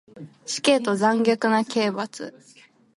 [0.47, 2.33] 死刑と残虐な刑罰